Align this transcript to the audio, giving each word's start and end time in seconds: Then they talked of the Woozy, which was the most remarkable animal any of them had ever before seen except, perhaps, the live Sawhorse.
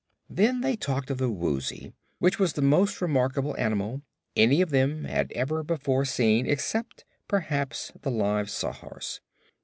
Then 0.31 0.61
they 0.61 0.75
talked 0.75 1.11
of 1.11 1.19
the 1.19 1.29
Woozy, 1.29 1.93
which 2.17 2.39
was 2.39 2.53
the 2.53 2.61
most 2.63 3.01
remarkable 3.03 3.55
animal 3.59 4.01
any 4.35 4.59
of 4.59 4.71
them 4.71 5.03
had 5.03 5.31
ever 5.33 5.61
before 5.61 6.05
seen 6.05 6.47
except, 6.47 7.05
perhaps, 7.27 7.91
the 8.01 8.09
live 8.09 8.49
Sawhorse. 8.49 9.19